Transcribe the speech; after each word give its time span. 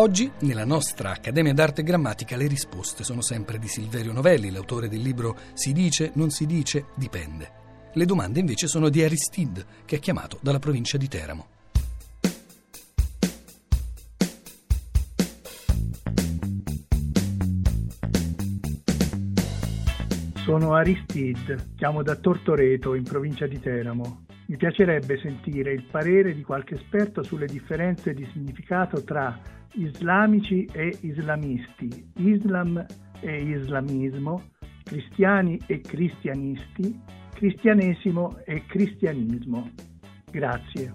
Oggi, 0.00 0.30
nella 0.42 0.64
nostra 0.64 1.10
Accademia 1.10 1.52
d'Arte 1.52 1.80
e 1.80 1.84
Grammatica, 1.84 2.36
le 2.36 2.46
risposte 2.46 3.02
sono 3.02 3.20
sempre 3.20 3.58
di 3.58 3.66
Silverio 3.66 4.12
Novelli, 4.12 4.52
l'autore 4.52 4.88
del 4.88 5.00
libro 5.00 5.36
Si 5.54 5.72
dice, 5.72 6.12
non 6.14 6.30
si 6.30 6.46
dice, 6.46 6.86
dipende. 6.94 7.50
Le 7.94 8.04
domande 8.04 8.38
invece 8.38 8.68
sono 8.68 8.90
di 8.90 9.02
Aristide, 9.02 9.64
che 9.84 9.96
è 9.96 9.98
chiamato 9.98 10.38
dalla 10.40 10.60
provincia 10.60 10.96
di 10.96 11.08
Teramo. 11.08 11.46
Sono 20.44 20.74
Aristide, 20.74 21.70
chiamo 21.74 22.04
da 22.04 22.14
Tortoreto, 22.14 22.94
in 22.94 23.02
provincia 23.02 23.48
di 23.48 23.58
Teramo. 23.58 24.26
Mi 24.46 24.56
piacerebbe 24.56 25.18
sentire 25.18 25.72
il 25.72 25.82
parere 25.90 26.34
di 26.34 26.42
qualche 26.44 26.76
esperto 26.76 27.24
sulle 27.24 27.46
differenze 27.46 28.14
di 28.14 28.26
significato 28.32 29.02
tra 29.02 29.56
islamici 29.74 30.68
e 30.72 30.96
islamisti, 31.02 32.10
Islam 32.16 32.84
e 33.20 33.42
islamismo, 33.42 34.42
cristiani 34.84 35.58
e 35.66 35.80
cristianisti, 35.80 36.98
cristianesimo 37.34 38.38
e 38.44 38.64
cristianismo. 38.66 39.70
Grazie. 40.30 40.94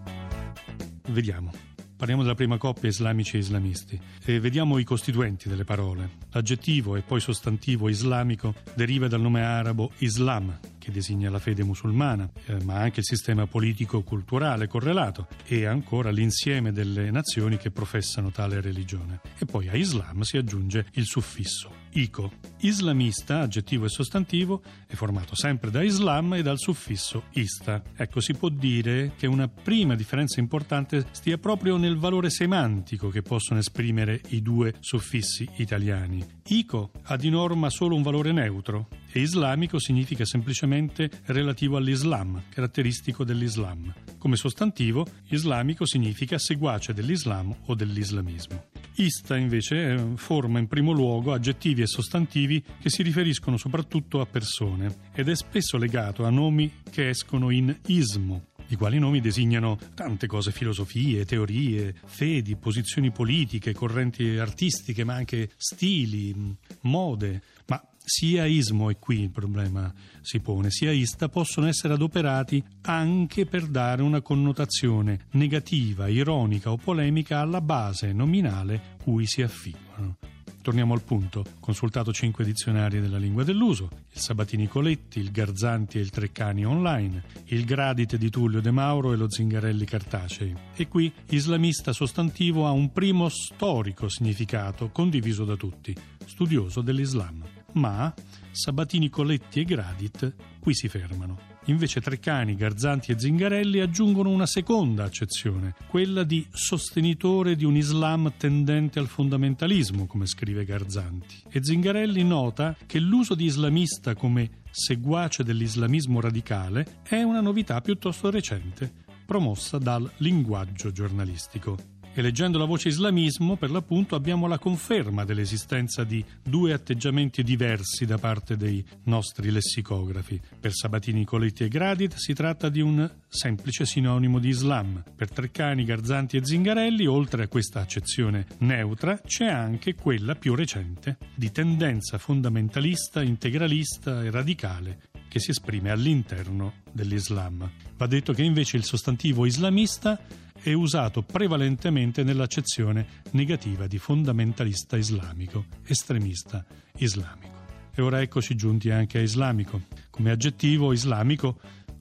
Vediamo. 1.09 1.51
Parliamo 1.95 2.23
della 2.23 2.35
prima 2.35 2.57
coppia 2.57 2.89
islamici 2.89 3.37
e 3.37 3.39
islamisti 3.39 3.97
e 4.25 4.39
vediamo 4.39 4.77
i 4.77 4.83
costituenti 4.83 5.47
delle 5.47 5.63
parole. 5.63 6.09
L'aggettivo 6.31 6.97
e 6.97 7.01
poi 7.01 7.21
sostantivo 7.21 7.87
islamico 7.87 8.53
deriva 8.75 9.07
dal 9.07 9.21
nome 9.21 9.41
arabo 9.41 9.89
Islam, 9.99 10.59
che 10.83 10.91
designa 10.91 11.29
la 11.29 11.39
fede 11.39 11.63
musulmana, 11.63 12.29
eh, 12.45 12.61
ma 12.63 12.79
anche 12.79 12.99
il 12.99 13.05
sistema 13.05 13.47
politico-culturale 13.47 14.67
correlato 14.67 15.27
e 15.45 15.65
ancora 15.65 16.11
l'insieme 16.11 16.73
delle 16.73 17.09
nazioni 17.09 17.55
che 17.55 17.71
professano 17.71 18.31
tale 18.31 18.59
religione. 18.59 19.21
E 19.37 19.45
poi 19.45 19.69
a 19.69 19.75
Islam 19.75 20.21
si 20.23 20.35
aggiunge 20.35 20.87
il 20.93 21.05
suffisso 21.05 21.83
ico. 21.93 22.31
Islamista, 22.59 23.39
aggettivo 23.39 23.85
e 23.85 23.89
sostantivo, 23.89 24.61
è 24.87 24.95
formato 24.95 25.35
sempre 25.35 25.69
da 25.69 25.83
Islam 25.83 26.35
e 26.35 26.41
dal 26.41 26.57
suffisso 26.57 27.25
ista. 27.31 27.81
Ecco, 27.95 28.19
si 28.19 28.33
può 28.33 28.49
dire 28.49 29.13
che 29.17 29.27
una 29.27 29.47
prima 29.47 29.95
differenza 29.95 30.39
importante 30.39 31.05
stia 31.11 31.37
proprio 31.37 31.77
nel 31.77 31.97
valore 31.97 32.29
semantico 32.29 33.09
che 33.09 33.21
possono 33.21 33.59
esprimere 33.59 34.21
i 34.29 34.41
due 34.41 34.73
suffissi 34.79 35.47
italiani. 35.57 36.25
Ico 36.47 36.91
ha 37.03 37.17
di 37.17 37.29
norma 37.29 37.69
solo 37.69 37.95
un 37.95 38.01
valore 38.01 38.31
neutro 38.31 38.87
e 39.15 39.19
islamico 39.19 39.79
significa 39.79 40.25
semplicemente 40.25 41.07
relativo 41.25 41.77
all'Islam, 41.77 42.41
caratteristico 42.49 43.23
dell'Islam. 43.23 43.93
Come 44.17 44.35
sostantivo, 44.35 45.05
islamico 45.29 45.85
significa 45.85 46.39
seguace 46.39 46.93
dell'Islam 46.93 47.55
o 47.67 47.75
dell'islamismo. 47.75 48.71
Ista 48.95 49.37
invece 49.37 49.93
eh, 49.93 50.03
forma 50.15 50.57
in 50.57 50.67
primo 50.67 50.91
luogo 50.91 51.31
aggettivi 51.31 51.83
e 51.83 51.87
sostantivi 51.87 52.63
che 52.79 52.89
si 52.89 53.03
riferiscono 53.03 53.57
soprattutto 53.57 54.19
a 54.19 54.25
persone 54.25 54.95
ed 55.13 55.29
è 55.29 55.35
spesso 55.35 55.77
legato 55.77 56.25
a 56.25 56.31
nomi 56.31 56.81
che 56.89 57.09
escono 57.09 57.51
in 57.51 57.75
ismo, 57.87 58.47
i 58.67 58.75
quali 58.75 58.97
nomi 58.97 59.21
designano 59.21 59.77
tante 59.93 60.25
cose, 60.25 60.51
filosofie, 60.51 61.25
teorie, 61.25 61.93
fedi, 62.05 62.55
posizioni 62.55 63.11
politiche, 63.11 63.73
correnti 63.73 64.37
artistiche, 64.37 65.03
ma 65.03 65.13
anche 65.13 65.51
stili, 65.57 66.33
mode. 66.81 67.41
Ma 67.67 67.81
sia 68.03 68.45
ismo, 68.45 68.89
e 68.89 68.97
qui 68.99 69.21
il 69.21 69.29
problema 69.29 69.91
si 70.21 70.39
pone, 70.39 70.69
sia 70.69 70.91
ista 70.91 71.29
possono 71.29 71.67
essere 71.67 71.93
adoperati 71.93 72.63
anche 72.81 73.45
per 73.45 73.67
dare 73.67 74.01
una 74.01 74.21
connotazione 74.21 75.27
negativa, 75.31 76.07
ironica 76.07 76.71
o 76.71 76.77
polemica 76.77 77.39
alla 77.39 77.61
base 77.61 78.11
nominale 78.11 78.97
cui 79.01 79.25
si 79.25 79.41
affidano. 79.41 80.32
Torniamo 80.63 80.93
al 80.93 81.01
punto. 81.01 81.43
Consultato 81.59 82.13
cinque 82.13 82.45
dizionari 82.45 83.01
della 83.01 83.17
lingua 83.17 83.43
dell'uso, 83.43 83.89
il 84.13 84.19
Sabatini 84.21 84.69
Coletti, 84.69 85.19
il 85.19 85.29
Garzanti 85.29 85.97
e 85.97 86.01
il 86.01 86.09
Treccani 86.09 86.65
online, 86.65 87.21
il 87.47 87.65
Gradite 87.65 88.17
di 88.17 88.29
Tullio 88.29 88.61
De 88.61 88.71
Mauro 88.71 89.11
e 89.11 89.17
lo 89.17 89.29
Zingarelli 89.29 89.83
Cartacei. 89.83 90.55
E 90.73 90.87
qui 90.87 91.11
islamista 91.31 91.91
sostantivo 91.91 92.65
ha 92.65 92.71
un 92.71 92.93
primo 92.93 93.27
storico 93.27 94.07
significato 94.07 94.89
condiviso 94.89 95.43
da 95.43 95.57
tutti, 95.57 95.93
studioso 96.25 96.79
dell'Islam 96.79 97.43
ma 97.73 98.13
Sabatini, 98.51 99.09
Coletti 99.09 99.61
e 99.61 99.63
Gradit 99.63 100.33
qui 100.59 100.73
si 100.73 100.87
fermano. 100.87 101.52
Invece 101.67 102.01
Treccani, 102.01 102.55
Garzanti 102.55 103.13
e 103.13 103.19
Zingarelli 103.19 103.79
aggiungono 103.79 104.29
una 104.29 104.45
seconda 104.45 105.05
accezione, 105.05 105.75
quella 105.87 106.23
di 106.23 106.45
sostenitore 106.51 107.55
di 107.55 107.63
un 107.63 107.77
Islam 107.77 108.33
tendente 108.35 108.99
al 108.99 109.07
fondamentalismo, 109.07 110.05
come 110.05 110.25
scrive 110.25 110.65
Garzanti. 110.65 111.43
E 111.49 111.63
Zingarelli 111.63 112.23
nota 112.23 112.75
che 112.85 112.99
l'uso 112.99 113.33
di 113.33 113.45
islamista 113.45 114.13
come 114.13 114.63
seguace 114.71 115.43
dell'islamismo 115.43 116.19
radicale 116.19 116.99
è 117.03 117.21
una 117.21 117.39
novità 117.39 117.79
piuttosto 117.79 118.29
recente, 118.29 118.91
promossa 119.25 119.77
dal 119.77 120.09
linguaggio 120.17 120.91
giornalistico. 120.91 121.77
E 122.15 122.21
leggendo 122.21 122.59
la 122.59 122.65
voce 122.65 122.89
islamismo, 122.89 123.55
per 123.55 123.71
l'appunto, 123.71 124.13
abbiamo 124.15 124.45
la 124.45 124.59
conferma 124.59 125.25
dell'esistenza 125.25 126.03
di 126.03 126.23
due 126.43 126.71
atteggiamenti 126.71 127.41
diversi 127.41 128.05
da 128.05 128.19
parte 128.19 128.55
dei 128.55 128.85
nostri 129.05 129.49
lessicografi. 129.49 130.39
Per 130.59 130.71
Sabatini, 130.73 131.25
Coletti 131.25 131.63
e 131.63 131.69
Gradit 131.69 132.13
si 132.15 132.33
tratta 132.33 132.69
di 132.69 132.81
un 132.81 133.09
semplice 133.27 133.87
sinonimo 133.87 134.37
di 134.37 134.49
Islam. 134.49 135.03
Per 135.15 135.31
Treccani, 135.31 135.85
Garzanti 135.85 136.37
e 136.37 136.45
Zingarelli, 136.45 137.07
oltre 137.07 137.45
a 137.45 137.47
questa 137.47 137.79
accezione 137.79 138.45
neutra, 138.59 139.19
c'è 139.19 139.47
anche 139.47 139.95
quella 139.95 140.35
più 140.35 140.53
recente 140.53 141.17
di 141.33 141.51
tendenza 141.51 142.19
fondamentalista, 142.19 143.23
integralista 143.23 144.23
e 144.23 144.29
radicale 144.29 144.99
che 145.33 145.39
si 145.39 145.49
esprime 145.49 145.89
all'interno 145.89 146.73
dell'Islam. 146.91 147.67
Va 147.97 148.05
detto 148.05 148.33
che 148.33 148.43
invece 148.43 148.77
il 148.77 148.83
sostantivo 148.83 149.47
islamista 149.47 150.19
è 150.61 150.73
usato 150.73 151.23
prevalentemente 151.23 152.21
nell'accezione 152.21 153.23
negativa 153.31 153.87
di 153.87 153.97
fondamentalista 153.97 154.95
islamico, 154.95 155.65
estremista 155.87 156.63
islamico. 156.97 157.65
E 157.95 158.03
ora 158.03 158.21
eccoci 158.21 158.53
giunti 158.53 158.91
anche 158.91 159.17
a 159.17 159.21
islamico. 159.21 159.81
Come 160.11 160.29
aggettivo 160.29 160.93
islamico 160.93 161.59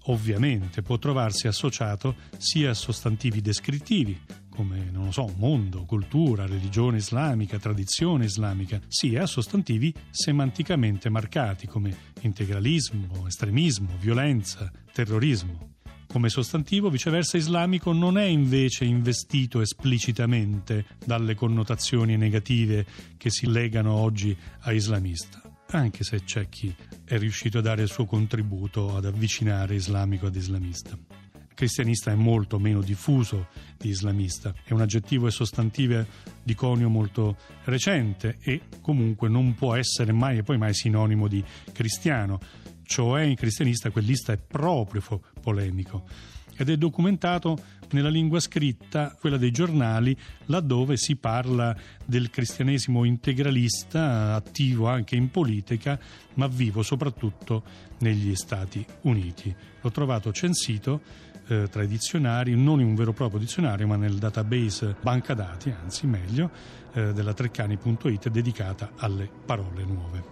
ovviamente 0.09 0.83
può 0.83 0.99
trovarsi 0.99 1.47
associato 1.47 2.17
sia 2.37 2.69
a 2.69 2.75
sostantivi 2.75 3.41
descrittivi, 3.41 4.21
come, 4.63 4.91
non 4.93 5.13
so, 5.13 5.33
mondo, 5.37 5.85
cultura, 5.85 6.47
religione 6.47 6.99
islamica, 6.99 7.59
tradizione 7.59 8.27
islamica, 8.27 8.81
sia 8.87 9.25
a 9.25 9.27
sostantivi 9.27 9.93
semanticamente 10.11 11.09
marcati 11.11 11.67
come 11.67 11.95
integralismo, 12.21 13.27
estremismo, 13.27 13.97
violenza, 13.99 14.71
terrorismo. 14.93 15.71
Come 16.07 16.29
sostantivo, 16.29 16.91
viceversa, 16.91 17.37
islamico 17.37 17.93
non 17.93 18.19
è 18.19 18.25
invece 18.25 18.85
investito 18.85 19.61
esplicitamente 19.61 20.85
dalle 21.05 21.35
connotazioni 21.35 22.17
negative 22.17 22.87
che 23.17 23.31
si 23.31 23.51
legano 23.51 23.95
oggi 23.95 24.37
a 24.61 24.73
islamista, 24.73 25.43
anche 25.71 26.05
se 26.05 26.23
c'è 26.23 26.49
chi 26.49 26.73
è 27.05 27.19
riuscito 27.19 27.59
a 27.59 27.63
dare 27.63 27.83
il 27.83 27.89
suo 27.89 28.05
contributo 28.05 28.95
ad 28.95 29.07
avvicinare 29.07 29.75
islamico 29.75 30.27
ad 30.27 30.37
islamista 30.37 31.22
cristianista 31.55 32.11
è 32.11 32.15
molto 32.15 32.59
meno 32.59 32.81
diffuso 32.81 33.49
di 33.79 33.89
islamista, 33.89 34.55
è 34.65 34.73
un 34.73 34.81
aggettivo 34.81 35.27
e 35.27 35.31
sostantivo 35.31 36.05
di 36.43 36.55
conio 36.55 36.89
molto 36.89 37.37
recente 37.65 38.39
e 38.41 38.63
comunque 38.81 39.29
non 39.29 39.55
può 39.55 39.75
essere 39.75 40.13
mai 40.13 40.39
e 40.39 40.43
poi 40.43 40.59
mai 40.59 40.75
sinonimo 40.75 41.29
di 41.29 41.43
cristiano. 41.73 42.41
Cioè 42.85 43.23
in 43.23 43.37
cristianista 43.37 43.91
quell'ista 43.91 44.33
è 44.33 44.39
proprio 44.39 45.03
polemico. 45.41 46.05
Ed 46.57 46.69
è 46.69 46.77
documentato 46.77 47.57
nella 47.93 48.09
lingua 48.09 48.41
scritta, 48.41 49.17
quella 49.19 49.37
dei 49.37 49.51
giornali, 49.51 50.17
laddove 50.47 50.97
si 50.97 51.17
parla 51.17 51.77
del 52.05 52.31
cristianesimo 52.31 53.05
integralista, 53.05 54.35
attivo 54.35 54.89
anche 54.89 55.17
in 55.17 55.31
politica, 55.31 55.99
ma 56.35 56.47
vivo 56.47 56.83
soprattutto 56.83 57.63
negli 57.99 58.35
Stati 58.35 58.85
Uniti. 59.03 59.55
L'ho 59.81 59.91
trovato 59.91 60.33
censito 60.33 61.01
eh, 61.49 61.69
tra 61.69 61.83
i 61.83 61.87
dizionari, 61.87 62.55
non 62.55 62.81
in 62.81 62.87
un 62.87 62.95
vero 62.95 63.11
e 63.11 63.15
proprio 63.15 63.39
dizionario, 63.39 63.87
ma 63.87 63.97
nel 63.97 64.15
database 64.15 64.97
banca 65.01 65.35
dati, 65.35 65.75
anzi 65.83 66.07
meglio, 66.07 66.51
eh, 66.93 67.13
della 67.13 67.35
Treccani.it 67.35 68.29
dedicata 68.29 68.93
alle 68.97 69.29
parole 69.45 69.85
nuove. 69.85 70.31